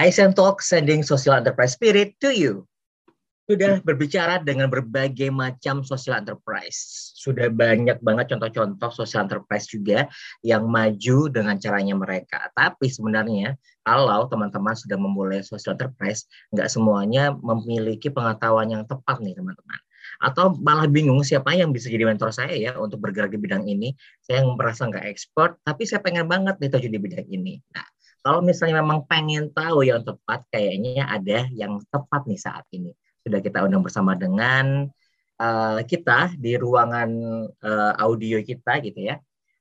[0.00, 2.64] ISN Talk sending social enterprise spirit to you.
[3.44, 7.12] Sudah berbicara dengan berbagai macam social enterprise.
[7.20, 10.08] Sudah banyak banget contoh-contoh social enterprise juga
[10.40, 12.48] yang maju dengan caranya mereka.
[12.56, 16.24] Tapi sebenarnya kalau teman-teman sudah memulai social enterprise,
[16.56, 19.80] nggak semuanya memiliki pengetahuan yang tepat nih teman-teman
[20.20, 23.96] atau malah bingung siapa yang bisa jadi mentor saya ya untuk bergerak di bidang ini.
[24.20, 27.60] Saya merasa nggak ekspor, tapi saya pengen banget nih di bidang ini.
[27.72, 27.84] Nah,
[28.20, 32.92] kalau misalnya memang pengen tahu yang tepat, kayaknya ada yang tepat nih saat ini.
[33.24, 34.88] Sudah kita undang bersama dengan
[35.40, 37.10] uh, kita di ruangan
[37.64, 39.16] uh, audio kita gitu ya.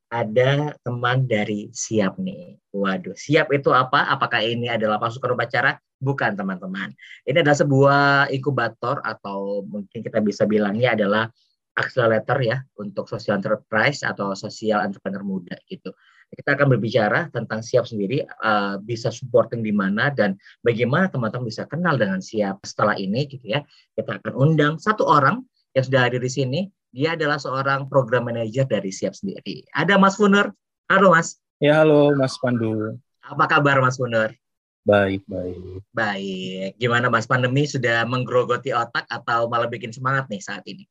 [0.09, 2.59] Ada teman dari Siap nih.
[2.75, 4.11] Waduh, Siap itu apa?
[4.11, 5.79] Apakah ini adalah pasukan upacara?
[5.99, 6.91] Bukan teman-teman.
[7.27, 11.27] Ini adalah sebuah inkubator atau mungkin kita bisa bilangnya adalah
[11.79, 15.95] accelerator ya untuk social enterprise atau social entrepreneur muda gitu.
[16.29, 21.65] Kita akan berbicara tentang siap sendiri uh, bisa supporting di mana dan bagaimana teman-teman bisa
[21.65, 23.65] kenal dengan siap setelah ini gitu ya.
[23.98, 25.41] Kita akan undang satu orang
[25.73, 26.62] yang sudah hadir di sini.
[26.89, 29.65] Dia adalah seorang program manager dari siap sendiri.
[29.73, 30.54] Ada Mas Funur.
[30.89, 31.37] Halo Mas.
[31.62, 32.98] Ya halo Mas Pandu.
[33.21, 34.34] Apa kabar Mas Funur?
[34.89, 35.85] Baik, baik.
[35.93, 36.73] Baik.
[36.82, 40.89] Gimana Mas, pandemi sudah menggerogoti otak atau malah bikin semangat nih saat ini?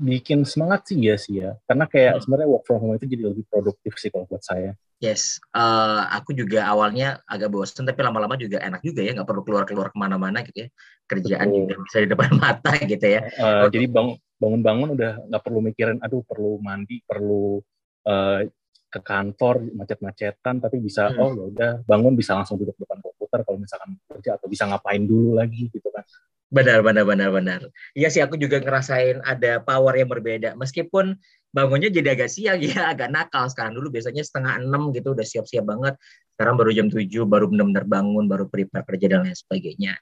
[0.00, 1.60] Bikin semangat sih ya sih ya.
[1.68, 2.20] Karena kayak hmm.
[2.24, 4.72] sebenarnya work from home itu jadi lebih produktif sih kalau buat saya.
[5.00, 9.40] Yes, uh, aku juga awalnya agak bosan, tapi lama-lama juga enak juga ya, nggak perlu
[9.48, 10.68] keluar-keluar ke mana-mana gitu ya.
[11.08, 11.60] Kerjaan Betul.
[11.64, 13.20] juga bisa di depan mata gitu ya.
[13.40, 17.64] Uh, jadi bang, bangun-bangun udah nggak perlu mikirin, aduh perlu mandi, perlu
[18.04, 18.44] uh,
[18.90, 21.16] ke kantor macet-macetan, tapi bisa hmm.
[21.16, 25.00] oh ya udah bangun bisa langsung duduk depan komputer kalau misalkan kerja atau bisa ngapain
[25.00, 26.04] dulu lagi gitu kan.
[26.50, 27.60] Benar, benar, benar, benar.
[27.94, 30.58] Iya sih aku juga ngerasain ada power yang berbeda.
[30.58, 31.14] Meskipun
[31.54, 35.62] bangunnya jadi agak siang ya, agak nakal sekarang dulu biasanya setengah enam gitu udah siap-siap
[35.62, 35.94] banget.
[36.34, 39.94] Sekarang baru jam tujuh, baru benar-benar bangun, baru prepare kerja dan lain sebagainya.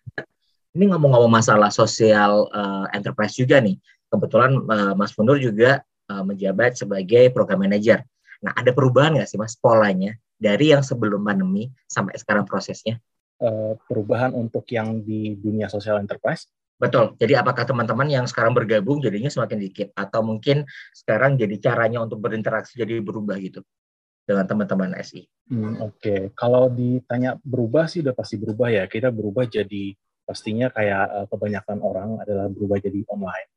[0.72, 3.76] Ini ngomong-ngomong masalah sosial uh, enterprise juga nih.
[4.08, 8.00] Kebetulan uh, Mas Fundur juga uh, menjabat sebagai program manager.
[8.40, 12.96] Nah, ada perubahan nggak sih Mas polanya dari yang sebelum pandemi sampai sekarang prosesnya?
[13.42, 16.46] Uh, perubahan untuk yang di dunia sosial enterprise?
[16.78, 17.18] Betul.
[17.18, 20.62] Jadi apakah teman-teman yang sekarang bergabung jadinya semakin dikit atau mungkin
[20.94, 23.66] sekarang jadi caranya untuk berinteraksi jadi berubah gitu
[24.22, 25.26] dengan teman-teman SI?
[25.50, 26.20] Hmm, Oke, okay.
[26.38, 28.84] kalau ditanya berubah sih udah pasti berubah ya.
[28.86, 29.90] Kita berubah jadi
[30.22, 33.48] pastinya kayak uh, kebanyakan orang adalah berubah jadi online.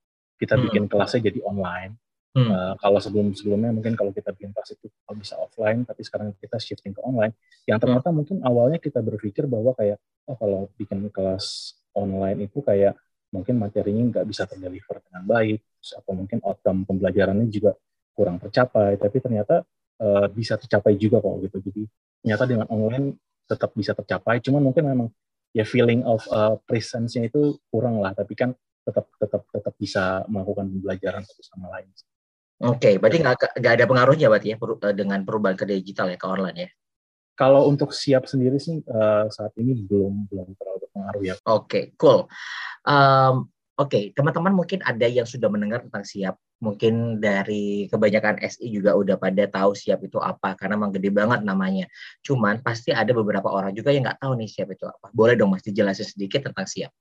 [0.42, 0.64] Kita hmm.
[0.66, 1.94] bikin kelasnya jadi online.
[2.32, 2.48] Hmm.
[2.48, 4.88] Uh, kalau sebelum-sebelumnya mungkin kalau kita bikin kelas itu
[5.20, 7.36] bisa offline, tapi sekarang kita shifting ke online.
[7.68, 7.84] Yang hmm.
[7.84, 8.16] ternyata hmm.
[8.16, 10.00] mungkin awalnya kita berpikir bahwa kayak
[10.32, 12.96] oh kalau bikin kelas online itu kayak
[13.36, 17.76] mungkin materinya nggak bisa terdeliver dengan baik, atau mungkin outcome pembelajarannya juga
[18.16, 18.96] kurang tercapai.
[18.96, 19.68] Tapi ternyata
[20.00, 21.58] uh, bisa tercapai juga kok gitu.
[21.68, 21.84] Jadi
[22.24, 24.40] ternyata dengan online tetap bisa tercapai.
[24.40, 25.08] Cuman mungkin memang
[25.52, 28.16] ya feeling of uh, presence-nya itu kurang lah.
[28.16, 28.56] Tapi kan
[28.88, 31.92] tetap tetap tetap bisa melakukan pembelajaran satu sama lain.
[32.62, 36.18] Oke, okay, berarti nggak nggak ada pengaruhnya berarti ya eh, dengan perubahan ke digital ya
[36.22, 36.70] ke online ya?
[37.34, 41.36] Kalau untuk siap sendiri sih uh, saat ini belum belum terlalu berpengaruh ya.
[41.42, 42.30] Oke, okay, cool.
[42.86, 43.50] Um,
[43.82, 46.38] Oke, okay, teman-teman mungkin ada yang sudah mendengar tentang siap.
[46.62, 51.42] Mungkin dari kebanyakan SI juga udah pada tahu siap itu apa karena memang gede banget
[51.42, 51.90] namanya.
[52.22, 55.10] Cuman pasti ada beberapa orang juga yang nggak tahu nih siap itu apa.
[55.10, 56.94] Boleh dong Mas dijelasin sedikit tentang siap.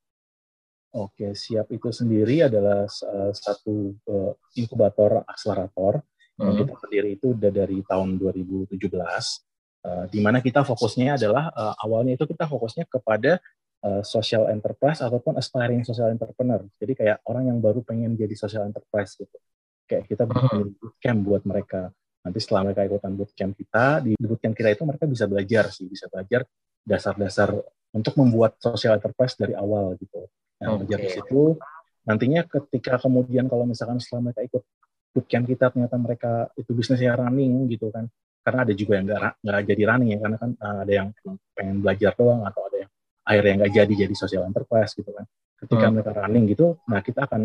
[0.91, 6.03] Oke, siap itu sendiri adalah uh, satu uh, inkubator akselerator
[6.35, 6.43] hmm.
[6.43, 11.79] yang kita berdiri itu udah dari tahun 2017, uh, di mana kita fokusnya adalah uh,
[11.87, 13.39] awalnya itu kita fokusnya kepada
[13.87, 16.67] uh, social enterprise ataupun aspiring social entrepreneur.
[16.83, 19.39] Jadi kayak orang yang baru pengen jadi social enterprise gitu.
[19.87, 21.95] Kayak kita bikin bootcamp buat mereka.
[22.27, 26.11] Nanti setelah mereka ikutan bootcamp kita, di bootcamp kita itu mereka bisa belajar sih, bisa
[26.11, 26.51] belajar
[26.83, 27.55] dasar-dasar
[27.95, 30.27] untuk membuat social enterprise dari awal gitu
[30.61, 30.87] Nah, okay.
[30.93, 31.57] dari situ
[32.05, 34.63] nantinya ketika kemudian kalau misalkan setelah mereka ikut
[35.11, 38.07] bootcamp kita ternyata mereka itu bisnisnya running gitu kan.
[38.41, 41.09] Karena ada juga yang nggak nggak jadi running ya karena kan uh, ada yang
[41.57, 42.91] pengen belajar doang atau ada yang
[43.25, 45.25] akhirnya nggak jadi jadi social enterprise gitu kan.
[45.61, 45.93] Ketika hmm.
[45.97, 47.43] mereka running gitu nah kita akan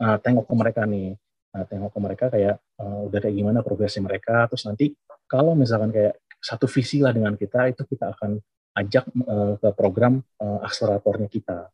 [0.00, 1.16] uh, tengok ke mereka nih.
[1.50, 4.46] Nah, tengok ke mereka kayak uh, udah kayak gimana progresnya mereka.
[4.48, 4.94] Terus nanti
[5.26, 8.38] kalau misalkan kayak satu visi lah dengan kita itu kita akan
[8.80, 11.68] ajak uh, ke program uh, akseleratornya kita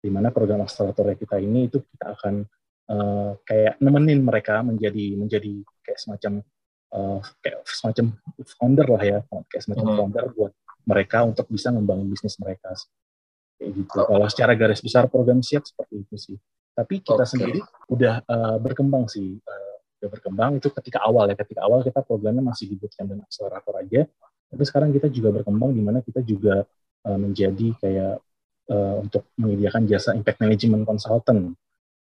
[0.00, 2.34] di mana program akselerator kita ini itu kita akan
[2.88, 6.32] uh, kayak nemenin mereka menjadi menjadi kayak semacam
[6.96, 8.04] uh, kayak semacam
[8.56, 9.18] founder lah ya
[9.52, 9.96] kayak semacam hmm.
[10.00, 10.52] founder buat
[10.88, 12.72] mereka untuk bisa membangun bisnis mereka
[13.60, 14.06] kayak gitu oh.
[14.08, 16.36] kalau secara garis besar program siap seperti itu sih
[16.72, 17.30] tapi kita okay.
[17.30, 17.60] sendiri
[17.92, 22.40] udah uh, berkembang sih uh, udah berkembang itu ketika awal ya ketika awal kita programnya
[22.40, 24.02] masih di bootcamp dan akselerator aja
[24.50, 26.64] tapi sekarang kita juga berkembang di mana kita juga
[27.04, 28.16] uh, menjadi kayak
[28.70, 31.52] uh, untuk menyediakan jasa impact management consultant.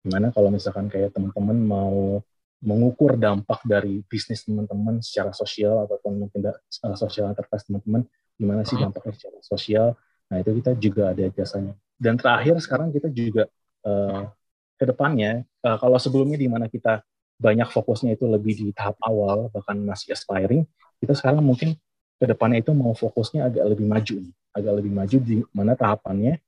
[0.02, 2.20] Gimana kalau misalkan kayak teman-teman mau
[2.62, 8.02] mengukur dampak dari bisnis teman-teman secara sosial ataupun mungkin uh, sosial enterprise teman-teman,
[8.36, 9.86] gimana sih dampaknya secara sosial.
[10.26, 11.74] Nah itu kita juga ada jasanya.
[11.96, 13.48] Dan terakhir sekarang kita juga
[13.86, 14.28] uh,
[14.76, 17.00] ke depannya, uh, kalau sebelumnya di mana kita
[17.36, 20.64] banyak fokusnya itu lebih di tahap awal, bahkan masih aspiring,
[21.00, 21.76] kita sekarang mungkin
[22.16, 24.34] ke depannya itu mau fokusnya agak lebih maju nih.
[24.56, 26.40] Agak lebih maju di mana tahapannya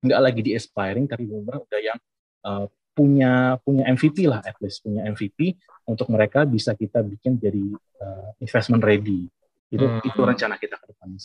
[0.00, 1.98] nggak lagi di aspiring, tapi benar udah yang
[2.44, 2.66] uh,
[2.96, 5.56] punya punya MVP lah, at least punya MVP
[5.88, 7.64] untuk mereka bisa kita bikin jadi
[8.02, 9.28] uh, investment ready.
[9.70, 10.04] Itu hmm.
[10.04, 11.20] itu rencana kita ke depannya.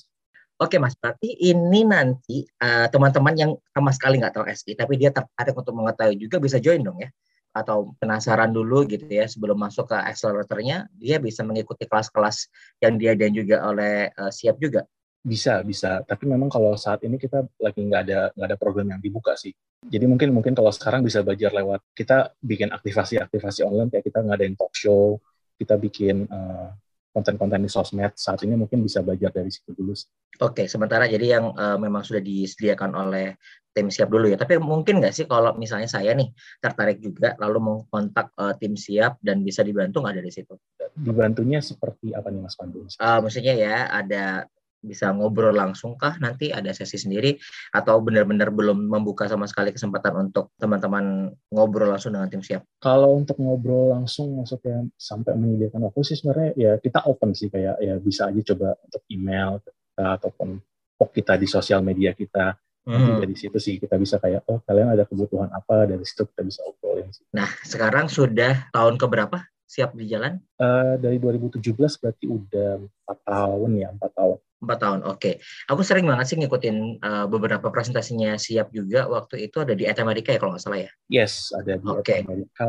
[0.56, 5.12] Oke mas, berarti ini nanti teman teman-teman yang sama sekali nggak tahu SI, tapi dia
[5.12, 7.12] tertarik untuk mengetahui juga bisa join dong ya?
[7.52, 12.48] Atau penasaran dulu gitu ya sebelum masuk ke acceleratornya, dia bisa mengikuti kelas-kelas
[12.80, 14.88] yang dia dan juga oleh uh, siap juga.
[15.26, 16.06] Bisa, bisa.
[16.06, 19.50] Tapi memang kalau saat ini kita lagi nggak ada nggak ada program yang dibuka sih.
[19.82, 24.54] Jadi mungkin mungkin kalau sekarang bisa belajar lewat kita bikin aktivasi-aktivasi online kayak kita ngadain
[24.54, 25.18] talk show,
[25.58, 26.70] kita bikin uh,
[27.10, 29.98] konten-konten di sosmed saat ini mungkin bisa belajar dari situ dulu.
[30.44, 33.40] Oke, sementara jadi yang uh, memang sudah disediakan oleh
[33.72, 34.36] tim siap dulu ya.
[34.36, 36.28] Tapi mungkin nggak sih kalau misalnya saya nih
[36.60, 40.60] tertarik juga lalu mau kontak uh, tim siap dan bisa dibantu nggak dari situ?
[40.96, 42.84] Dibantunya seperti apa nih Mas Pandu?
[43.00, 44.48] Uh, maksudnya ya ada
[44.86, 47.36] bisa ngobrol langsung kah nanti ada sesi sendiri
[47.74, 52.62] atau benar-benar belum membuka sama sekali kesempatan untuk teman-teman ngobrol langsung dengan tim siap?
[52.80, 57.82] Kalau untuk ngobrol langsung maksudnya sampai menyediakan waktu sih sebenarnya ya kita open sih kayak
[57.82, 60.62] ya bisa aja coba untuk email kita, ataupun
[60.96, 62.56] pok kita di sosial media kita.
[62.86, 63.18] Hmm.
[63.18, 66.62] dari situ sih kita bisa kayak oh kalian ada kebutuhan apa dari situ kita bisa
[66.70, 67.26] obrolin sih.
[67.34, 70.38] Nah sekarang sudah tahun keberapa siap di jalan?
[70.62, 74.38] Uh, dari 2017 berarti udah empat tahun ya empat tahun.
[74.66, 75.22] Empat tahun, oke.
[75.22, 75.34] Okay.
[75.70, 79.06] Aku sering banget sih ngikutin uh, beberapa presentasinya siap juga.
[79.06, 80.92] Waktu itu ada di Amerika ya kalau nggak salah ya?
[81.08, 82.26] Yes, ada di okay.
[82.26, 82.66] Amerika.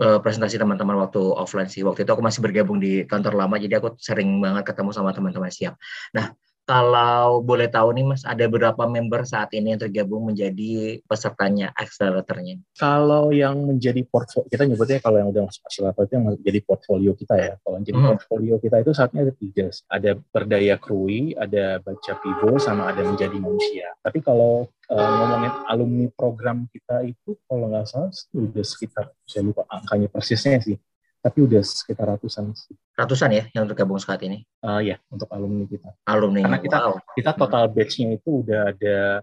[0.00, 1.84] Uh, presentasi teman-teman waktu offline sih.
[1.86, 5.52] Waktu itu aku masih bergabung di kantor lama, jadi aku sering banget ketemu sama teman-teman
[5.52, 5.76] siap.
[6.16, 6.32] Nah,
[6.70, 12.62] kalau boleh tahu nih Mas, ada berapa member saat ini yang tergabung menjadi pesertanya acceleratornya?
[12.78, 17.10] Kalau yang menjadi portfolio, kita nyebutnya kalau yang udah masuk accelerator itu yang menjadi portfolio
[17.18, 17.52] kita ya.
[17.58, 18.08] Kalau yang jadi hmm.
[18.14, 19.66] portfolio kita itu saatnya ada tiga.
[19.90, 23.90] Ada berdaya krui, ada baca pivo, sama ada menjadi manusia.
[23.98, 29.66] Tapi kalau uh, ngomongin alumni program kita itu, kalau nggak salah, sudah sekitar, saya lupa
[29.66, 30.78] angkanya persisnya sih,
[31.20, 32.56] tapi udah sekitar ratusan
[32.96, 36.96] ratusan ya yang tergabung saat ini uh, ya untuk alumni kita alumni karena kita wow.
[37.12, 39.20] kita total batchnya itu udah ada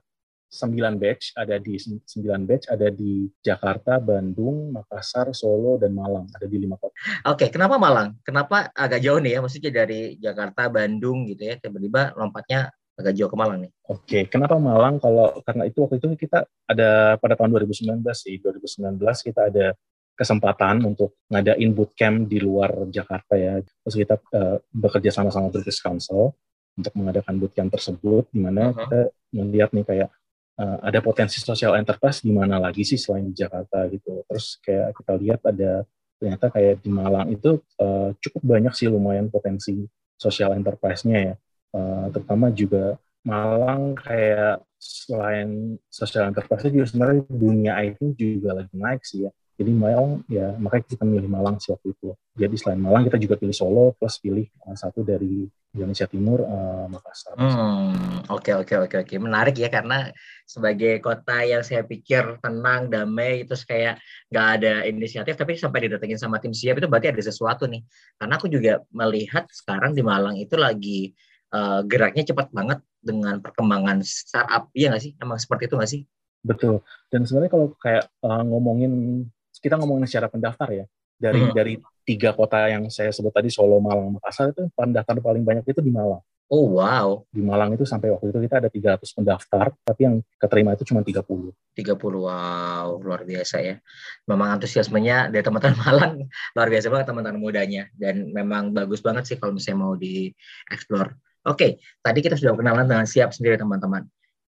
[0.48, 6.48] sembilan batch ada di sembilan batch ada di Jakarta, Bandung, Makassar, Solo dan Malang ada
[6.48, 6.96] di lima kota.
[7.28, 8.16] Oke, kenapa Malang?
[8.24, 9.40] Kenapa agak jauh nih ya?
[9.44, 13.72] Maksudnya dari Jakarta, Bandung gitu ya, tiba-tiba lompatnya agak jauh ke Malang nih.
[13.92, 14.98] Oke, kenapa Malang?
[14.98, 19.76] Kalau karena itu waktu itu kita ada pada tahun 2019 sih, 2019 kita ada
[20.18, 23.62] kesempatan untuk ngadain bootcamp di luar Jakarta ya.
[23.62, 26.34] Terus kita uh, bekerja sama-sama British Council
[26.74, 28.78] untuk mengadakan bootcamp tersebut, di mana uh -huh.
[28.82, 29.00] kita
[29.38, 30.10] melihat nih kayak
[30.58, 34.26] uh, ada potensi social enterprise di mana lagi sih selain di Jakarta gitu.
[34.26, 35.86] Terus kayak kita lihat ada
[36.18, 39.86] ternyata kayak di Malang itu uh, cukup banyak sih lumayan potensi
[40.18, 41.36] social enterprise-nya ya.
[41.78, 49.02] Uh, terutama juga Malang kayak selain social enterprise juga sebenarnya dunia IT juga lagi naik
[49.06, 52.14] sih ya jadi Malang ya makanya kita milih Malang sih waktu itu.
[52.38, 56.86] Jadi selain Malang kita juga pilih Solo plus pilih uh, satu dari Indonesia Timur uh,
[56.86, 57.34] Makassar.
[57.42, 60.14] Hmm, oke oke oke oke menarik ya karena
[60.46, 63.98] sebagai kota yang saya pikir tenang damai itu kayak
[64.30, 67.82] nggak ada inisiatif tapi sampai didatengin sama tim siap itu berarti ada sesuatu nih.
[68.22, 71.18] Karena aku juga melihat sekarang di Malang itu lagi
[71.50, 75.12] uh, geraknya cepat banget dengan perkembangan startup, iya nggak sih?
[75.18, 76.02] Emang seperti itu nggak sih?
[76.46, 76.86] Betul.
[77.10, 78.94] Dan sebenarnya kalau kayak uh, ngomongin
[79.68, 80.86] kita ngomongin secara pendaftar ya
[81.18, 81.54] dari hmm.
[81.54, 81.74] dari
[82.08, 85.92] tiga kota yang saya sebut tadi Solo, Malang, Makassar itu pendaftar paling banyak itu di
[85.92, 86.24] Malang.
[86.48, 87.28] Oh wow.
[87.28, 91.04] Di Malang itu sampai waktu itu kita ada 300 pendaftar, tapi yang keterima itu cuma
[91.04, 91.20] 30.
[91.28, 93.76] 30, wow, luar biasa ya.
[94.32, 96.14] Memang antusiasmenya dari teman-teman Malang
[96.56, 97.84] luar biasa banget teman-teman mudanya.
[97.92, 100.32] Dan memang bagus banget sih kalau misalnya mau di
[100.72, 101.20] explore.
[101.44, 104.08] Oke, tadi kita sudah kenalan dengan siap sendiri teman-teman.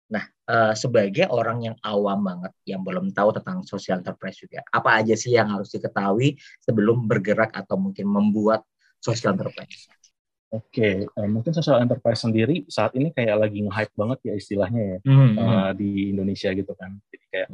[0.09, 5.05] Nah, uh, sebagai orang yang awam banget, yang belum tahu tentang social enterprise juga, apa
[5.05, 8.65] aja sih yang harus diketahui sebelum bergerak atau mungkin membuat
[9.01, 9.89] social enterprise?
[10.49, 10.95] Oke, okay.
[11.05, 14.99] uh, eh, mungkin social enterprise sendiri saat ini kayak lagi nge-hype banget ya istilahnya ya
[15.05, 16.97] hmm, uh, di Indonesia gitu kan.
[17.13, 17.49] Jadi kayak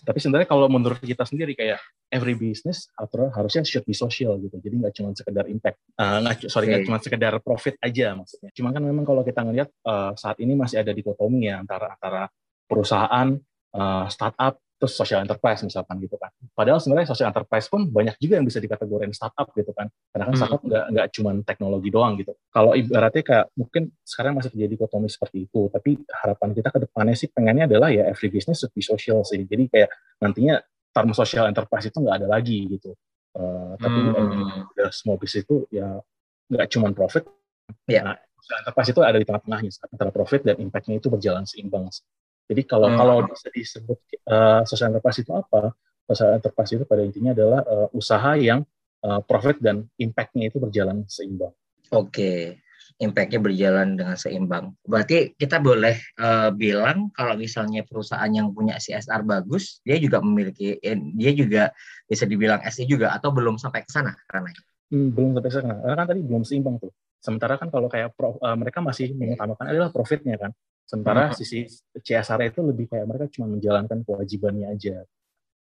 [0.00, 1.76] Tapi sebenarnya kalau menurut kita sendiri kayak
[2.08, 4.56] every business atau harusnya should be social gitu.
[4.56, 6.88] Jadi nggak cuma sekedar impact, uh, sorry nggak okay.
[6.88, 8.50] cuma sekedar profit aja maksudnya.
[8.56, 12.32] Cuma kan memang kalau kita ngelihat uh, saat ini masih ada dikotomi ya antara antara
[12.64, 13.36] perusahaan,
[13.76, 16.34] uh, startup terus social enterprise misalkan gitu kan.
[16.58, 19.86] Padahal sebenarnya social enterprise pun banyak juga yang bisa dikategorikan startup gitu kan.
[20.10, 20.40] Karena kan hmm.
[20.42, 22.34] startup nggak nggak cuma teknologi doang gitu.
[22.50, 27.14] Kalau ibaratnya kayak mungkin sekarang masih terjadi dikotomi seperti itu, tapi harapan kita ke depannya
[27.14, 29.46] sih pengennya adalah ya every business should be social sih.
[29.46, 30.58] Jadi kayak nantinya
[30.90, 32.90] term social enterprise itu nggak ada lagi gitu.
[33.38, 34.82] Uh, tapi hmm.
[34.82, 36.02] uh, small business itu ya
[36.50, 37.22] nggak cuma profit.
[37.86, 38.02] Yeah.
[38.02, 41.86] Nah, social enterprise itu ada di tengah-tengahnya antara profit dan impact-nya itu berjalan seimbang.
[42.52, 42.98] Jadi kalau hmm.
[43.00, 45.72] kalau bisa disebut uh, social enterprise itu apa?
[46.04, 48.60] Social enterprise itu pada intinya adalah uh, usaha yang
[49.00, 51.56] uh, profit dan impact-nya itu berjalan seimbang.
[51.92, 52.40] Oke, okay.
[53.00, 54.76] impact-nya berjalan dengan seimbang.
[54.84, 60.76] Berarti kita boleh uh, bilang kalau misalnya perusahaan yang punya CSR bagus, dia juga memiliki,
[61.16, 61.72] dia juga
[62.04, 64.52] bisa dibilang SI juga atau belum sampai ke sana karena
[64.92, 65.72] hmm, belum sampai ke sana.
[65.80, 66.92] Karena kan tadi belum seimbang tuh.
[67.22, 70.50] Sementara kan kalau kayak pro, uh, mereka masih mengutamakan adalah profitnya kan.
[70.84, 71.36] Sementara hmm.
[71.38, 71.64] sisi
[71.96, 75.02] CSR itu lebih kayak mereka cuma menjalankan kewajibannya aja.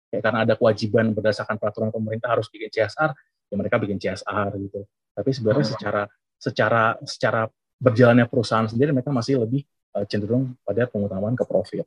[0.09, 3.13] Kayak karena ada kewajiban berdasarkan peraturan pemerintah harus bikin CSR,
[3.53, 4.89] ya mereka bikin CSR gitu.
[5.13, 5.73] Tapi sebenarnya hmm.
[5.77, 6.03] secara
[6.39, 7.41] secara secara
[7.79, 11.87] berjalannya perusahaan sendiri mereka masih lebih uh, cenderung pada pengutamaan ke profit.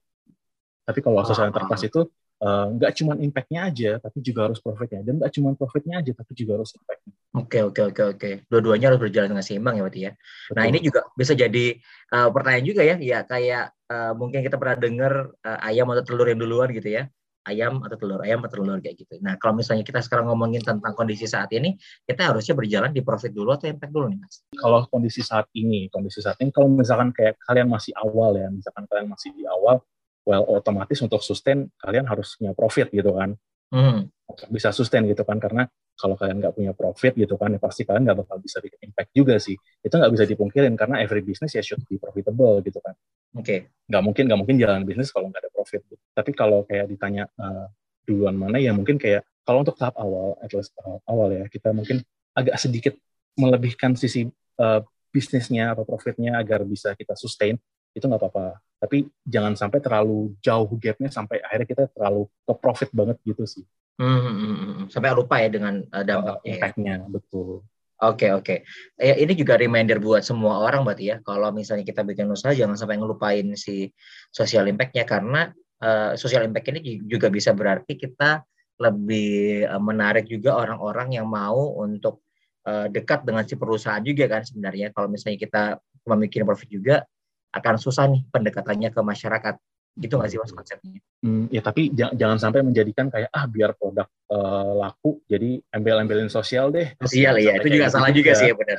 [0.85, 2.07] Tapi kalau social enterprise itu
[2.41, 5.05] uh, nggak cuma impact-nya aja, tapi juga harus profitnya.
[5.05, 7.13] Dan nggak cuma profitnya aja, tapi juga harus impact-nya.
[7.31, 8.31] Oke, oke, oke, oke.
[8.51, 10.11] Dua-duanya harus berjalan dengan seimbang ya berarti ya.
[10.17, 10.55] Betul.
[10.59, 11.65] Nah ini juga bisa jadi
[12.11, 15.13] uh, pertanyaan juga ya, ya kayak uh, mungkin kita pernah dengar
[15.45, 17.07] uh, ayam atau telur yang duluan gitu ya.
[17.41, 19.17] Ayam atau telur, ayam atau telur kayak gitu.
[19.17, 21.73] Nah kalau misalnya kita sekarang ngomongin tentang kondisi saat ini,
[22.05, 24.45] kita harusnya berjalan di profit dulu atau impact dulu nih mas?
[24.53, 28.85] Kalau kondisi saat ini, kondisi saat ini, kalau misalkan kayak kalian masih awal ya, misalkan
[28.85, 29.81] kalian masih di awal,
[30.27, 33.33] well otomatis untuk sustain kalian harus punya profit gitu kan
[33.73, 34.07] hmm.
[34.53, 35.65] bisa sustain gitu kan karena
[35.97, 39.11] kalau kalian nggak punya profit gitu kan ya pasti kalian nggak bakal bisa bikin impact
[39.13, 42.97] juga sih itu nggak bisa dipungkirin karena every business ya should be profitable gitu kan
[43.37, 43.69] oke okay.
[43.85, 46.01] nggak mungkin nggak mungkin jalan bisnis kalau nggak ada profit gitu.
[46.17, 47.69] tapi kalau kayak ditanya uh,
[48.05, 51.69] duluan mana ya mungkin kayak kalau untuk tahap awal at least uh, awal ya kita
[51.69, 52.01] mungkin
[52.33, 52.97] agak sedikit
[53.37, 57.59] melebihkan sisi uh, bisnisnya atau profitnya agar bisa kita sustain
[57.91, 58.59] itu nggak apa-apa.
[58.81, 63.65] Tapi jangan sampai terlalu jauh gapnya sampai akhirnya kita terlalu ke profit banget gitu sih.
[64.01, 64.85] Hmm, hmm, hmm, hmm.
[64.89, 66.41] sampai lupa ya dengan uh, dampaknya.
[66.41, 67.05] Uh, impactnya, ya.
[67.05, 67.61] betul.
[68.01, 68.55] Oke okay, oke.
[68.57, 68.57] Okay.
[68.97, 71.17] Eh, ini juga reminder buat semua orang berarti ya.
[71.21, 73.93] Kalau misalnya kita bikin usaha jangan sampai ngelupain si
[74.33, 75.53] social impact-nya karena
[75.85, 78.41] uh, social impact ini juga bisa berarti kita
[78.81, 82.25] lebih uh, menarik juga orang-orang yang mau untuk
[82.65, 84.89] uh, dekat dengan si perusahaan juga kan sebenarnya.
[84.97, 85.63] Kalau misalnya kita
[86.09, 87.05] memikirkan profit juga,
[87.51, 89.55] akan susah nih pendekatannya ke masyarakat
[89.99, 91.03] gitu nggak sih mas konsepnya?
[91.19, 96.31] Hmm, ya tapi jangan, jangan sampai menjadikan kayak ah biar produk uh, laku jadi embel-embelin
[96.31, 96.95] sosial deh.
[97.03, 98.77] Sosial ya itu juga gitu salah juga, juga sih ya benar.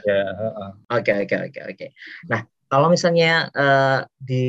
[0.88, 1.86] Oke oke oke oke.
[2.32, 2.40] Nah
[2.72, 4.48] kalau misalnya uh, di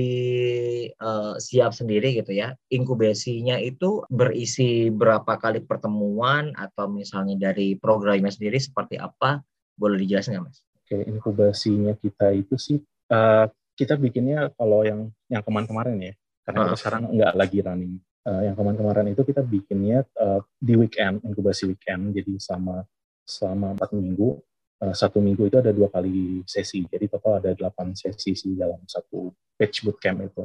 [0.96, 8.32] uh, siap sendiri gitu ya, inkubasinya itu berisi berapa kali pertemuan atau misalnya dari programnya
[8.32, 9.44] sendiri seperti apa?
[9.76, 10.64] Boleh dijelasin nggak mas?
[10.80, 12.80] Oke, inkubasinya kita itu sih
[13.12, 16.14] uh, kita bikinnya kalau yang yang kemarin-kemarin ya,
[16.46, 16.78] karena uh.
[16.78, 17.96] sekarang nggak lagi running.
[18.24, 22.88] Uh, yang kemarin-kemarin itu kita bikinnya uh, di weekend, inkubasi weekend, jadi sama
[23.28, 24.40] selama empat minggu.
[24.80, 28.80] Uh, satu minggu itu ada dua kali sesi, jadi total ada delapan sesi sih dalam
[28.88, 30.44] satu pitch bootcamp itu.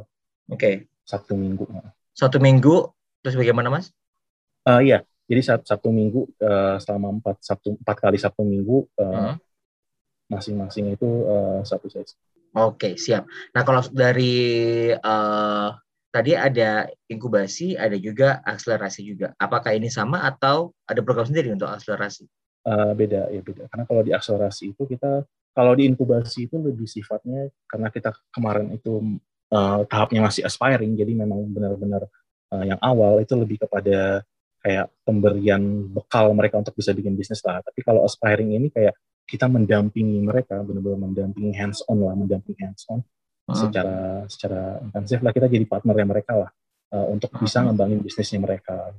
[0.51, 0.59] Oke.
[0.59, 0.75] Okay.
[1.07, 1.65] Satu minggu.
[2.11, 2.91] Satu minggu,
[3.23, 3.95] terus bagaimana mas?
[4.67, 9.33] Uh, iya, jadi satu, satu minggu uh, selama empat satu empat kali satu minggu uh,
[9.33, 9.35] uh.
[10.29, 12.17] masing-masing itu uh, satu sesi.
[12.57, 13.29] Oke, siap.
[13.53, 15.69] Nah, kalau dari uh,
[16.09, 19.37] tadi ada inkubasi, ada juga akselerasi juga.
[19.37, 22.25] Apakah ini sama atau ada program sendiri untuk akselerasi?
[22.65, 23.69] Uh, beda, ya beda.
[23.69, 28.73] Karena kalau di akselerasi itu kita, kalau di inkubasi itu lebih sifatnya karena kita kemarin
[28.73, 29.21] itu
[29.53, 32.09] uh, tahapnya masih aspiring, jadi memang benar-benar
[32.49, 34.25] uh, yang awal itu lebih kepada
[34.59, 37.63] kayak pemberian bekal mereka untuk bisa bikin bisnis lah.
[37.63, 38.97] Tapi kalau aspiring ini kayak
[39.29, 43.53] kita mendampingi mereka benar-benar mendampingi hands on lah mendampingi hands on uh-huh.
[43.53, 46.49] secara secara intensif lah kita jadi partner yang mereka lah
[46.97, 47.45] uh, untuk uh-huh.
[47.45, 48.89] bisa ngembangin bisnisnya mereka.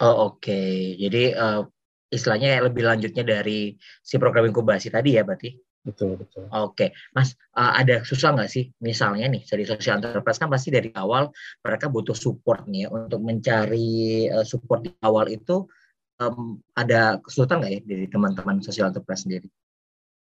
[0.00, 0.96] Oh oke, okay.
[0.96, 1.60] jadi uh,
[2.08, 5.52] istilahnya lebih lanjutnya dari si program inkubasi tadi ya berarti?
[5.82, 6.46] Betul betul.
[6.48, 6.88] Oke, okay.
[7.12, 11.28] Mas uh, ada susah nggak sih misalnya nih dari social enterprise kan pasti dari awal
[11.60, 15.66] mereka butuh support nih ya untuk mencari uh, support di awal itu
[16.30, 19.48] um, ada kesulitan nggak ya dari teman-teman sosial enterprise sendiri?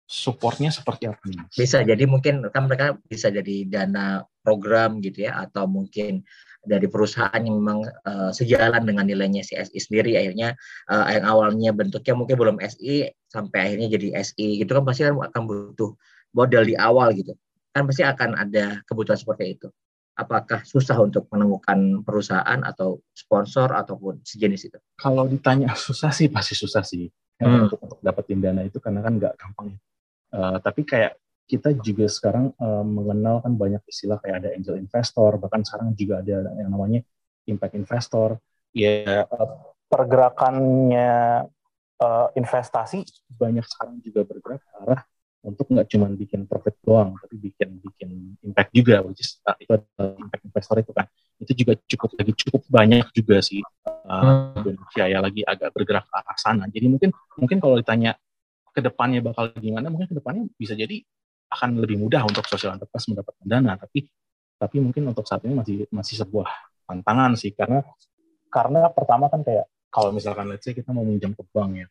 [0.07, 1.19] supportnya seperti apa?
[1.51, 6.23] Bisa jadi mungkin kan mereka bisa jadi dana program gitu ya atau mungkin
[6.63, 10.55] dari perusahaan yang memang uh, sejalan dengan nilainya si SI sendiri akhirnya
[10.91, 15.19] uh, yang awalnya bentuknya mungkin belum SI sampai akhirnya jadi SI gitu kan pasti kan
[15.19, 15.95] akan butuh
[16.35, 17.35] modal di awal gitu
[17.75, 19.69] kan pasti akan ada kebutuhan seperti itu
[20.17, 26.57] apakah susah untuk menemukan perusahaan atau sponsor ataupun sejenis itu kalau ditanya susah sih pasti
[26.57, 27.07] susah sih
[27.41, 27.69] hmm.
[27.69, 29.77] untuk, untuk dapetin dana itu karena kan nggak gampang
[30.33, 35.39] uh, tapi kayak kita juga sekarang uh, mengenal kan banyak istilah kayak ada angel investor,
[35.39, 37.01] bahkan sekarang juga ada yang namanya
[37.47, 38.43] impact investor.
[38.75, 39.51] Ya uh,
[39.87, 41.47] pergerakannya
[42.03, 45.01] uh, investasi banyak sekarang juga bergerak ke arah
[45.47, 49.79] untuk nggak cuma bikin profit doang, tapi bikin bikin impact juga, which is uh, itu
[49.79, 51.07] uh, impact investor itu kan.
[51.39, 56.15] Itu juga cukup lagi cukup banyak juga sih uh, Indonesia ya lagi agak bergerak ke
[56.19, 56.65] arah sana.
[56.67, 58.19] Jadi mungkin mungkin kalau ditanya
[58.75, 60.99] ke depannya bakal gimana, mungkin ke depannya bisa jadi
[61.51, 64.11] akan lebih mudah untuk social enterprise mendapatkan dana tapi
[64.57, 66.49] tapi mungkin untuk saat ini masih masih sebuah
[66.89, 67.85] tantangan sih karena
[68.51, 71.89] karena pertama kan kayak kalau misalkan let's say kita mau minjam ke bank ya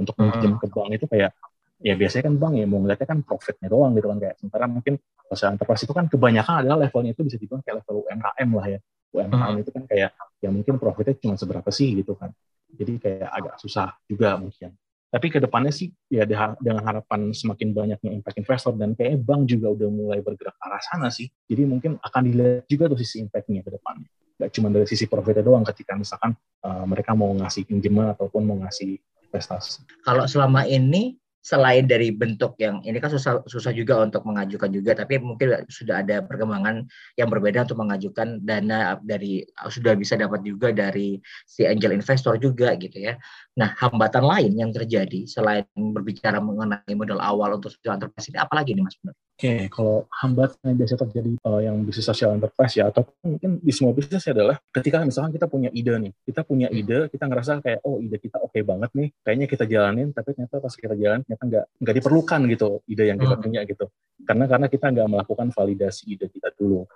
[0.00, 1.34] untuk minjam ke bank itu kayak
[1.80, 4.94] ya biasanya kan bank ya mau ngeliatnya kan profitnya doang gitu kan kayak sementara mungkin
[5.28, 8.78] social enterprise itu kan kebanyakan adalah levelnya itu bisa dibilang kayak level UMKM lah ya
[9.12, 12.32] UMKM itu kan kayak ya mungkin profitnya cuma seberapa sih gitu kan
[12.72, 14.72] jadi kayak agak susah juga mungkin
[15.06, 19.72] tapi ke depannya sih ya dengan harapan semakin banyaknya impact investor dan kayaknya bank juga
[19.72, 21.30] udah mulai bergerak ke arah sana sih.
[21.46, 24.10] Jadi mungkin akan dilihat juga tuh sisi impactnya ke depannya.
[24.36, 26.34] Gak cuma dari sisi profitnya doang ketika misalkan
[26.66, 28.98] uh, mereka mau ngasih pinjaman ataupun mau ngasih
[29.30, 29.86] investasi.
[30.04, 34.98] Kalau selama ini selain dari bentuk yang ini kan susah susah juga untuk mengajukan juga
[34.98, 36.82] tapi mungkin sudah ada perkembangan
[37.14, 42.74] yang berbeda untuk mengajukan dana dari sudah bisa dapat juga dari si angel investor juga
[42.74, 43.14] gitu ya.
[43.56, 48.76] Nah, hambatan lain yang terjadi selain berbicara mengenai modal awal untuk social enterprise ini apalagi
[48.76, 49.16] nih Mas Benar?
[49.16, 53.60] Oke, okay, kalau hambatan yang biasa terjadi uh, yang bisnis social enterprise ya, atau mungkin
[53.60, 56.80] di semua bisnis adalah ketika misalkan kita punya ide nih, kita punya hmm.
[56.80, 60.36] ide, kita ngerasa kayak oh ide kita oke okay banget nih, kayaknya kita jalanin, tapi
[60.36, 63.44] ternyata pas kita jalan ternyata nggak nggak diperlukan gitu ide yang kita hmm.
[63.44, 63.84] punya gitu,
[64.24, 66.88] karena karena kita nggak melakukan validasi ide kita dulu.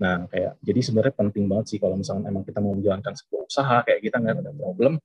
[0.00, 3.76] Nah, kayak jadi sebenarnya penting banget sih kalau misalkan emang kita mau menjalankan sebuah usaha
[3.84, 4.96] kayak kita nggak ada problem,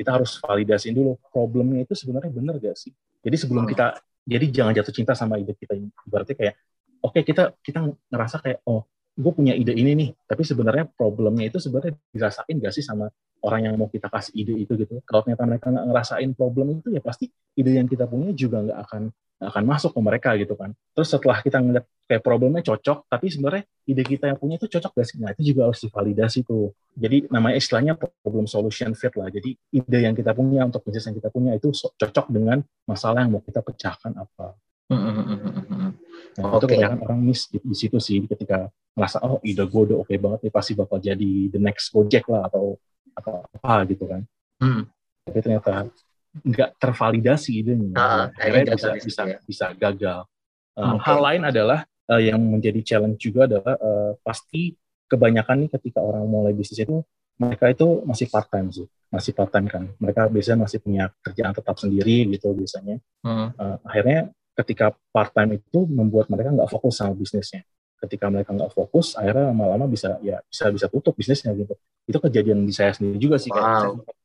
[0.00, 2.88] kita harus validasiin dulu problemnya itu sebenarnya benar gak sih.
[3.20, 3.72] Jadi sebelum hmm.
[3.76, 3.86] kita
[4.24, 5.76] jadi jangan jatuh cinta sama ide kita
[6.08, 6.56] berarti kayak
[7.04, 8.88] oke okay, kita kita ngerasa kayak oh
[9.20, 13.12] gue punya ide ini nih tapi sebenarnya problemnya itu sebenarnya dirasain gak sih sama
[13.44, 16.88] orang yang mau kita kasih ide itu gitu kalau ternyata mereka nggak ngerasain problem itu
[16.92, 19.02] ya pasti ide yang kita punya juga nggak akan
[19.40, 20.76] akan masuk ke mereka gitu kan.
[20.92, 24.92] Terus setelah kita ngeliat kayak problemnya cocok, tapi sebenarnya ide kita yang punya itu cocok
[24.92, 25.16] gak sih?
[25.16, 26.76] Nah itu juga harus divalidasi tuh.
[26.92, 29.32] Jadi namanya istilahnya problem solution fit lah.
[29.32, 33.32] Jadi ide yang kita punya untuk bisnis yang kita punya itu cocok dengan masalah yang
[33.32, 34.52] mau kita pecahkan apa.
[34.90, 36.56] Nah, okay.
[36.60, 40.10] itu kebanyakan orang miss di, di situ sih ketika merasa oh ide gue udah oke
[40.10, 42.74] okay banget nih pasti bakal jadi the next project lah atau
[43.14, 44.26] atau apa gitu kan.
[44.58, 44.90] Hmm.
[45.24, 45.86] Tapi ternyata
[46.30, 49.38] nggak tervalidasi idenya, uh, akhirnya bisa bisa ya.
[49.42, 50.26] bisa gagal.
[50.78, 51.10] Uh, okay.
[51.10, 54.74] Hal lain adalah uh, yang menjadi challenge juga adalah uh, pasti
[55.10, 57.02] kebanyakan nih ketika orang mulai bisnis itu
[57.40, 59.88] mereka itu masih part time sih, masih part time kan.
[59.96, 63.00] Mereka biasanya masih punya kerjaan tetap sendiri gitu biasanya.
[63.24, 63.50] Hmm.
[63.56, 64.28] Uh, akhirnya
[64.60, 67.64] ketika part time itu membuat mereka nggak fokus sama bisnisnya.
[68.00, 71.74] Ketika mereka nggak fokus, akhirnya lama-lama bisa ya bisa bisa tutup bisnisnya gitu.
[72.04, 73.48] Itu kejadian di saya sendiri juga sih.
[73.52, 73.58] Wow.
[73.58, 73.76] Kayak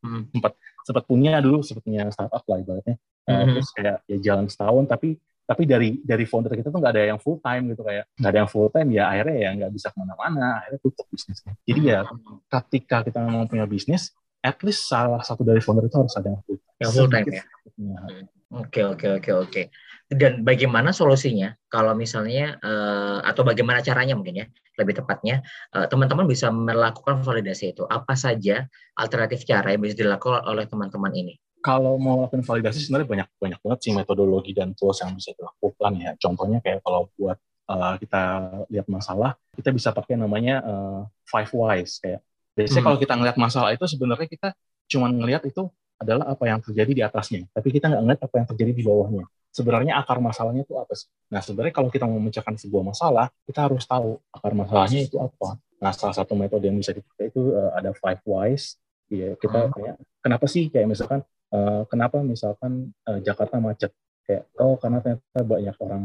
[0.03, 0.21] hmm.
[0.35, 0.53] sempat
[0.85, 2.95] sempat punya dulu sempat punya startup lah ibaratnya.
[3.25, 3.53] Uh, mm-hmm.
[3.57, 7.19] terus kayak ya jalan setahun tapi tapi dari dari founder kita tuh nggak ada yang
[7.21, 9.97] full time gitu kayak nggak ada yang full time ya akhirnya ya nggak bisa ke
[9.97, 11.53] mana-mana akhirnya tutup bisnisnya.
[11.65, 11.99] Jadi ya
[12.49, 14.13] ketika kita mau punya bisnis
[14.45, 17.25] at least salah satu dari founder itu harus ada yang full time, yang full time
[17.33, 17.43] ya?
[18.53, 19.61] oke oke oke oke
[20.05, 21.57] dan bagaimana solusinya?
[21.65, 25.41] Kalau misalnya uh, atau bagaimana caranya mungkin ya lebih tepatnya
[25.73, 27.89] uh, teman-teman bisa melakukan validasi itu.
[27.89, 31.33] Apa saja alternatif cara yang bisa dilakukan oleh teman-teman ini?
[31.65, 35.91] Kalau mau melakukan validasi sebenarnya banyak banyak banget sih metodologi dan tools yang bisa dilakukan
[35.97, 36.11] ya.
[36.21, 38.21] Contohnya kayak kalau buat uh, kita
[38.69, 41.97] lihat masalah kita bisa pakai namanya uh, five whys.
[41.97, 42.21] Kayak
[42.53, 42.87] biasanya hmm.
[42.93, 44.53] kalau kita ngelihat masalah itu sebenarnya kita
[44.85, 45.65] cuma ngelihat itu
[45.97, 47.49] adalah apa yang terjadi di atasnya.
[47.49, 51.07] Tapi kita nggak ngeliat apa yang terjadi di bawahnya sebenarnya akar masalahnya itu apa sih?
[51.31, 55.55] Nah, sebenarnya kalau kita mau memecahkan sebuah masalah, kita harus tahu akar masalahnya itu apa.
[55.79, 58.75] Nah, salah satu metode yang bisa dipakai itu uh, ada five whys.
[59.07, 59.71] Ya, kita hmm.
[59.71, 61.23] kayak kenapa sih kayak misalkan
[61.55, 63.95] uh, kenapa misalkan uh, Jakarta macet?
[64.27, 66.03] Kayak oh karena ternyata banyak orang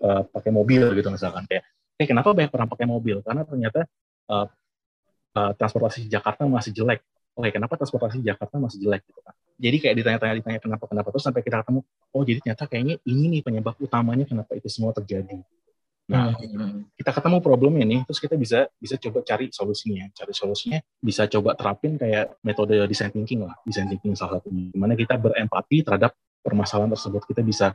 [0.00, 1.66] uh, pakai mobil gitu misalkan kayak
[1.98, 3.20] eh kenapa banyak orang pakai mobil?
[3.20, 3.84] Karena ternyata
[4.30, 4.46] uh,
[5.36, 7.02] uh, transportasi Jakarta masih jelek.
[7.34, 9.34] Oke, kenapa transportasi Jakarta masih jelek gitu kan?
[9.54, 11.08] Jadi kayak ditanya-tanya ditanya kenapa kenapa.
[11.14, 14.90] Terus sampai kita ketemu oh jadi ternyata kayaknya ini nih penyebab utamanya kenapa itu semua
[14.90, 15.38] terjadi.
[16.04, 16.92] Nah hmm.
[16.98, 20.10] kita ketemu problemnya nih terus kita bisa bisa coba cari solusinya.
[20.10, 24.74] Cari solusinya bisa coba terapin kayak metode design thinking lah design thinking salah satunya.
[24.74, 27.22] Di mana kita berempati terhadap permasalahan tersebut.
[27.24, 27.72] Kita bisa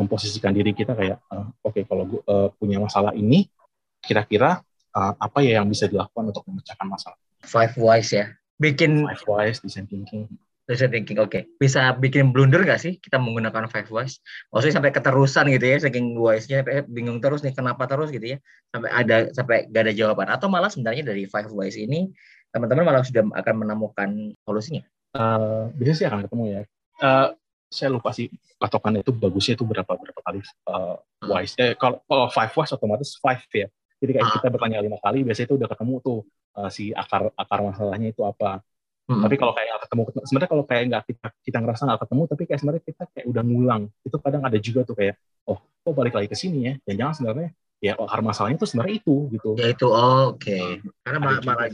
[0.00, 3.50] memposisikan diri kita kayak uh, oke okay, kalau gue uh, punya masalah ini
[3.98, 4.62] kira-kira
[4.94, 7.18] uh, apa ya yang bisa dilakukan untuk memecahkan masalah?
[7.44, 8.32] Five wise ya.
[8.58, 10.26] Bikin five wise design thinking
[10.68, 11.32] Design thinking, oke.
[11.32, 11.42] Okay.
[11.56, 14.20] Bisa bikin blunder nggak sih kita menggunakan five wise?
[14.52, 18.92] Maksudnya sampai keterusan gitu ya, saking wise-nya bingung terus nih kenapa terus gitu ya, sampai
[18.92, 20.28] ada sampai gak ada jawaban.
[20.28, 22.12] Atau malah sebenarnya dari five wise ini
[22.52, 24.84] teman-teman malah sudah akan menemukan solusinya?
[25.16, 26.60] Uh, bisa sih akan ketemu ya.
[27.00, 27.32] Uh,
[27.72, 28.28] saya lupa sih
[28.60, 31.00] patokan itu bagusnya itu berapa berapa kali uh,
[31.32, 31.56] wise.
[31.56, 33.72] Eh, kalau, kalau five wise otomatis five ya.
[34.04, 34.32] Jadi kayak uh.
[34.36, 36.18] kita bertanya lima kali, biasanya itu udah ketemu tuh
[36.60, 38.60] uh, si akar akar masalahnya itu apa.
[39.08, 39.24] Hmm.
[39.24, 42.42] Tapi kalau kayak nggak ketemu, sebenarnya kalau kayak nggak kita kita ngerasa nggak ketemu, tapi
[42.44, 43.82] kayak sebenarnya kita kayak udah ngulang.
[44.04, 45.14] Itu kadang ada juga tuh kayak,
[45.48, 46.72] oh, kok balik lagi ke sini ya?
[46.84, 49.50] Dan jangan sebenarnya ya oh, akar masalahnya itu sebenarnya itu gitu.
[49.56, 50.44] Ya itu, oh, oke.
[50.44, 50.84] Okay.
[51.00, 51.66] Karena malah, malah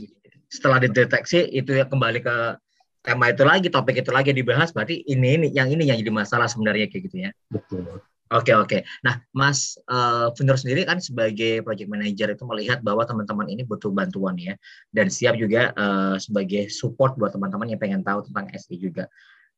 [0.47, 2.35] setelah dideteksi itu ya kembali ke
[3.03, 6.47] tema itu lagi, topik itu lagi dibahas, berarti ini ini yang ini yang jadi masalah
[6.47, 7.31] sebenarnya kayak gitu ya.
[7.51, 7.99] Betul.
[8.33, 8.67] Oke okay, oke.
[8.73, 8.81] Okay.
[9.05, 14.33] Nah, Mas uh, sendiri kan sebagai project manager itu melihat bahwa teman-teman ini butuh bantuan
[14.33, 14.57] ya,
[14.89, 19.05] dan siap juga uh, sebagai support buat teman-teman yang pengen tahu tentang SI juga.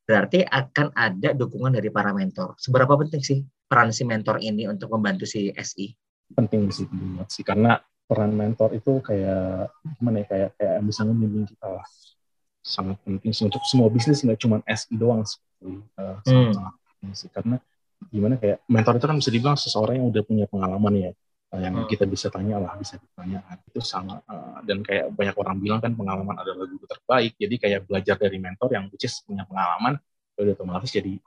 [0.03, 2.59] Berarti akan ada dukungan dari para mentor.
[2.59, 3.39] Seberapa penting sih
[3.71, 5.95] peran si mentor ini untuk membantu si SI?
[6.35, 7.47] Penting sih, penting sih.
[7.47, 11.87] Karena peran mentor itu kayak gimana ya, kayak kayak bisa membimbing kita lah.
[12.67, 15.39] Sangat penting sih untuk semua bisnis nggak cuma SI doang sih.
[15.95, 16.51] Uh, sangat, hmm.
[16.51, 17.55] sangat penting sih karena
[18.13, 21.11] gimana kayak mentor itu kan bisa dibilang seseorang yang udah punya pengalaman ya
[21.53, 21.89] eh, yang hmm.
[21.89, 25.91] kita bisa tanya lah bisa ditanya itu sama uh, dan kayak banyak orang bilang kan
[25.97, 29.97] pengalaman adalah guru terbaik jadi kayak belajar dari mentor yang which is punya pengalaman
[30.37, 31.17] udah otomatis jadi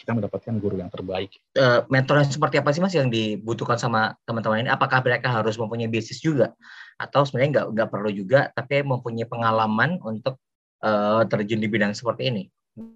[0.00, 1.28] kita mendapatkan guru yang terbaik.
[1.52, 4.70] Uh, mentor yang seperti apa sih mas yang dibutuhkan sama teman-teman ini?
[4.72, 6.56] Apakah mereka harus mempunyai bisnis juga,
[6.96, 10.40] atau sebenarnya nggak nggak perlu juga, tapi mempunyai pengalaman untuk
[10.80, 12.42] uh, terjun di bidang seperti ini?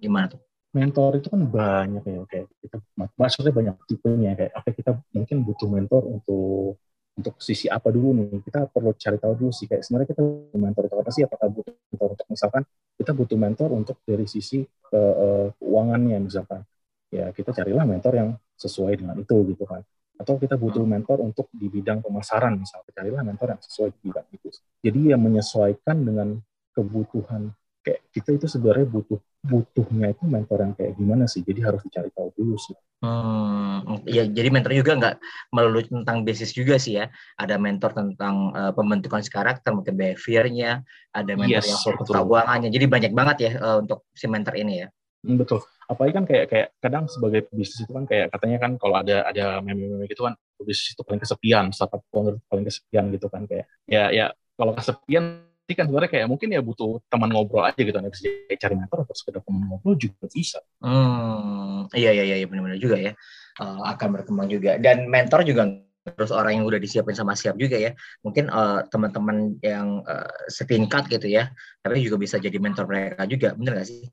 [0.01, 0.41] Gimana tuh?
[0.75, 2.77] Mentor itu kan banyak ya kayak kita
[3.15, 6.75] maksudnya banyak tipenya kayak apa kita mungkin butuh mentor untuk
[7.15, 10.59] untuk sisi apa dulu nih kita perlu cari tahu dulu sih kayak sebenarnya kita butuh
[10.59, 12.63] mentor itu apa sih apakah butuh mentor untuk misalkan
[12.95, 16.63] kita butuh mentor untuk dari sisi ke, uh, keuangannya misalkan.
[17.11, 19.83] Ya kita carilah mentor yang sesuai dengan itu gitu kan.
[20.15, 20.91] Atau kita butuh hmm.
[20.95, 24.47] mentor untuk di bidang pemasaran misalnya carilah mentor yang sesuai di bidang itu.
[24.79, 26.39] Jadi yang menyesuaikan dengan
[26.71, 27.51] kebutuhan
[27.85, 31.45] kayak kita itu sebenarnya butuh butuhnya itu mentor yang kayak gimana sih?
[31.45, 32.73] Jadi harus dicari tahu dulu sih.
[33.05, 35.15] Hmm ya jadi mentor juga nggak
[35.53, 37.13] melulu tentang bisnis juga sih ya.
[37.37, 40.81] Ada mentor tentang uh, pembentukan karakter mungkin behaviornya
[41.13, 44.85] ada mentor yes, yang fokus keuangannya jadi banyak banget ya uh, untuk si mentor ini
[44.85, 44.87] ya.
[45.25, 45.61] Hmm, betul.
[45.85, 49.61] Apalagi kan kayak kayak kadang sebagai bisnis itu kan kayak katanya kan kalau ada ada
[49.61, 53.69] meme-meme gitu kan bisnis itu paling kesepian startup paling kesepian gitu kan kayak.
[53.85, 58.13] Ya ya kalau kesepian kan sebenarnya kayak mungkin ya butuh teman ngobrol aja gitu, nih
[58.13, 58.29] bisa
[58.61, 60.61] cari mentor atau sekedar teman ngobrol juga bisa.
[60.77, 63.17] Hmm, iya iya iya benar-benar juga ya.
[63.57, 64.77] Uh, akan berkembang juga.
[64.77, 65.65] Dan mentor juga
[66.05, 67.97] terus orang yang udah disiapin sama siap juga ya.
[68.21, 71.49] Mungkin uh, teman-teman yang uh, setingkat gitu ya
[71.81, 73.57] tapi juga bisa jadi mentor mereka juga.
[73.57, 74.05] Benar nggak sih?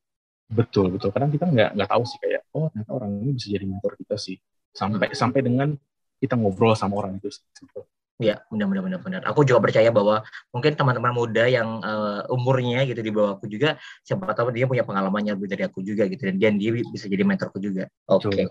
[0.49, 1.13] Betul betul.
[1.13, 4.17] Karena kita nggak nggak tahu sih kayak oh ternyata orang ini bisa jadi mentor kita
[4.17, 4.41] sih.
[4.73, 5.17] Sampai hmm.
[5.21, 5.69] sampai dengan
[6.17, 7.45] kita ngobrol sama orang itu sih.
[8.23, 9.27] Ya, benar-benar benar-benar.
[9.27, 10.23] Aku juga percaya bahwa
[10.55, 14.87] mungkin teman-teman muda yang uh, umurnya gitu di bawah aku juga, siapa tahu dia punya
[14.87, 17.91] pengalamannya lebih dari aku juga gitu, dan dia, dia bisa jadi mentorku juga.
[18.07, 18.31] Oke.
[18.31, 18.47] Okay.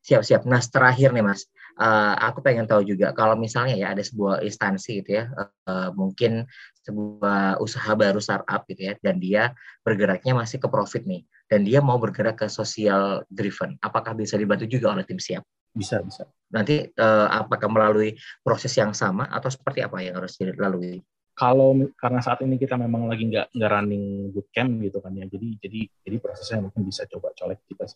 [0.00, 0.46] Siap-siap.
[0.46, 5.02] Nah, terakhir nih Mas, uh, aku pengen tahu juga kalau misalnya ya ada sebuah instansi
[5.02, 5.28] gitu ya,
[5.66, 6.46] uh, mungkin
[6.86, 11.82] sebuah usaha baru startup gitu ya, dan dia bergeraknya masih ke profit nih, dan dia
[11.82, 15.42] mau bergerak ke social driven, apakah bisa dibantu juga oleh tim siap?
[15.70, 16.26] Bisa, bisa.
[16.50, 20.98] Nanti uh, apakah melalui proses yang sama atau seperti apa yang harus dilalui?
[21.38, 25.48] Kalau karena saat ini kita memang lagi nggak nggak running bootcamp gitu kan ya, jadi
[25.62, 27.88] jadi jadi prosesnya mungkin bisa coba colek kita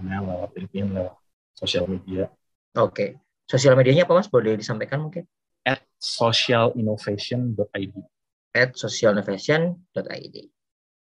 [0.00, 1.14] email lewat LinkedIn lewat
[1.52, 2.32] sosial media.
[2.78, 3.10] Oke, okay.
[3.44, 4.30] sosial medianya apa mas?
[4.30, 5.26] Boleh disampaikan mungkin?
[5.66, 7.94] At socialinnovation.id.
[8.56, 10.36] At socialinnovation.id.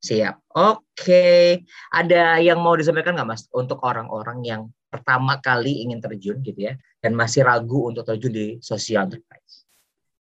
[0.00, 0.36] Siap.
[0.52, 1.46] Oke, okay.
[1.94, 6.74] ada yang mau disampaikan nggak mas untuk orang-orang yang pertama kali ingin terjun gitu ya
[6.98, 9.64] dan masih ragu untuk terjun di social enterprise?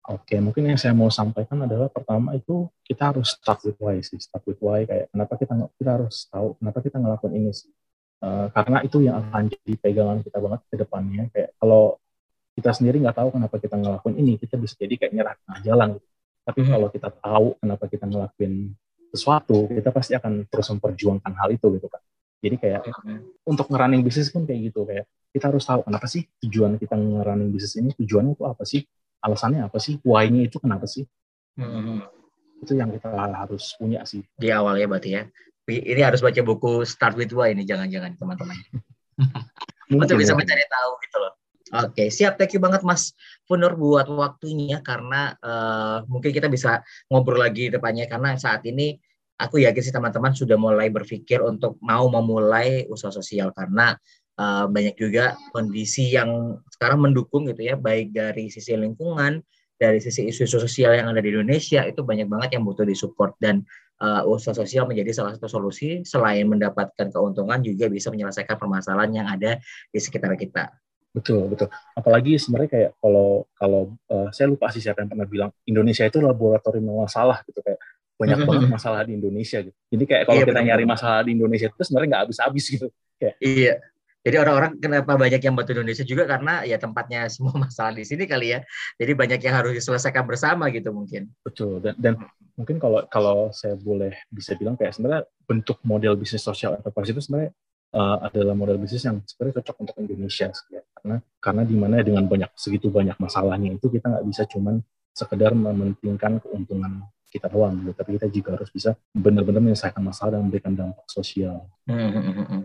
[0.07, 4.15] Oke, mungkin yang saya mau sampaikan adalah pertama itu kita harus start with why sih,
[4.17, 7.69] start with why kayak kenapa kita kita harus tahu kenapa kita ngelakuin ini sih.
[8.17, 11.23] Uh, karena itu yang akan jadi pegangan kita banget ke depannya.
[11.35, 11.99] Kayak kalau
[12.55, 15.89] kita sendiri nggak tahu kenapa kita ngelakuin ini, kita bisa jadi kayak nyerah tengah jalan.
[15.99, 16.07] Gitu.
[16.47, 16.71] Tapi hmm.
[16.71, 18.53] kalau kita tahu kenapa kita ngelakuin
[19.11, 21.99] sesuatu, kita pasti akan terus memperjuangkan hal itu gitu kan.
[22.37, 22.81] Jadi kayak
[23.49, 27.49] untuk ngerunning bisnis pun kayak gitu kayak kita harus tahu kenapa sih tujuan kita ngerunning
[27.49, 28.81] bisnis ini tujuannya itu apa sih?
[29.21, 29.97] Alasannya apa sih?
[30.05, 31.05] Why-nya itu kenapa sih?
[31.57, 32.05] Hmm.
[32.57, 34.25] itu yang kita harus punya sih.
[34.33, 35.29] Di awal ya berarti ya.
[35.69, 38.57] Ini harus baca buku Start with Why ini jangan-jangan teman-teman.
[39.93, 40.37] Untuk bisa ya.
[40.37, 41.33] mencari tahu gitu loh.
[41.85, 42.39] Oke, siap.
[42.39, 43.11] Thank you banget Mas
[43.45, 48.95] Funur buat waktunya karena uh, mungkin kita bisa ngobrol lagi depannya karena saat ini
[49.37, 53.93] aku yakin sih teman-teman sudah mulai berpikir untuk mau memulai usaha sosial karena
[54.41, 59.41] uh, banyak juga kondisi yang sekarang mendukung gitu ya, baik dari sisi lingkungan,
[59.77, 63.61] dari sisi isu-isu sosial yang ada di Indonesia itu banyak banget yang butuh disupport dan
[64.01, 69.27] uh, usaha sosial menjadi salah satu solusi selain mendapatkan keuntungan juga bisa menyelesaikan permasalahan yang
[69.29, 69.61] ada
[69.93, 70.73] di sekitar kita.
[71.13, 71.69] Betul, betul.
[71.97, 73.81] Apalagi sebenarnya kayak kalau kalau
[74.13, 77.81] uh, saya lupa sih siapa yang pernah bilang Indonesia itu laboratorium masalah gitu kayak
[78.17, 79.77] banyak banget masalah di Indonesia gitu.
[79.93, 82.87] Jadi kayak kalau iya, kita nyari masalah di Indonesia itu sebenarnya nggak habis-habis gitu.
[83.21, 83.35] Kayak.
[83.39, 83.75] Iya.
[84.27, 88.25] Jadi orang-orang kenapa banyak yang bantu Indonesia juga karena ya tempatnya semua masalah di sini
[88.25, 88.59] kali ya.
[88.97, 91.29] Jadi banyak yang harus diselesaikan bersama gitu mungkin.
[91.45, 91.79] Betul.
[91.79, 92.13] Dan, dan
[92.57, 97.21] mungkin kalau kalau saya boleh bisa bilang kayak sebenarnya bentuk model bisnis sosial enterprise itu
[97.21, 97.53] sebenarnya
[97.93, 100.81] uh, adalah model bisnis yang sebenarnya cocok untuk Indonesia ya.
[100.97, 104.81] karena karena di mana dengan banyak segitu banyak masalahnya itu kita nggak bisa cuman
[105.13, 107.93] sekedar mementingkan keuntungan kita doang gitu.
[107.93, 111.67] tapi kita juga harus bisa benar-benar menyelesaikan masalah dan memberikan dampak sosial.
[111.83, 112.61] Hmm, hmm, hmm,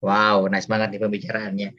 [0.00, 1.70] wow, nice banget nih pembicaraannya.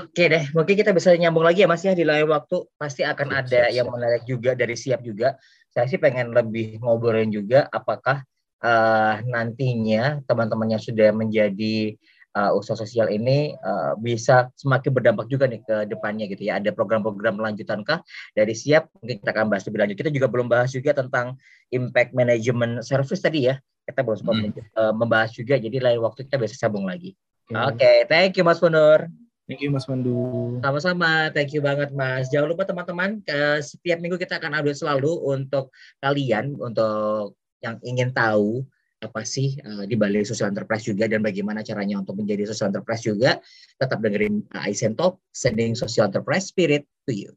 [0.00, 2.68] Oke deh, mungkin kita bisa nyambung lagi ya Mas ya di lain waktu.
[2.76, 5.36] Pasti akan siap, ada siap, yang menarik juga dari siap juga.
[5.72, 8.20] Saya sih pengen lebih ngobrolin juga apakah
[8.60, 11.96] uh, nantinya teman-teman yang sudah menjadi
[12.36, 16.58] uh, usaha sosial ini uh, bisa semakin berdampak juga nih ke depannya gitu ya.
[16.60, 18.00] Ada program-program lanjutankah
[18.36, 18.88] dari siap?
[19.00, 19.96] Mungkin kita akan bahas lebih lanjut.
[20.00, 21.36] Kita juga belum bahas juga tentang
[21.72, 23.56] impact management service tadi ya.
[23.82, 24.52] Kita belum sempat hmm.
[24.78, 25.58] uh, membahas juga.
[25.58, 27.12] Jadi lain waktu kita bisa sambung lagi.
[27.52, 27.68] Oke, okay.
[27.74, 29.10] okay, thank you Mas Punur.
[29.50, 30.56] Thank you Mas Pandu.
[30.62, 32.30] Sama-sama, thank you banget Mas.
[32.30, 33.20] Jangan lupa teman-teman,
[33.60, 38.62] setiap minggu kita akan update selalu untuk kalian, untuk yang ingin tahu
[39.02, 43.02] apa sih uh, di balik social enterprise juga dan bagaimana caranya untuk menjadi social enterprise
[43.02, 43.42] juga
[43.76, 47.34] tetap dengerin uh, Talk sending social enterprise spirit to you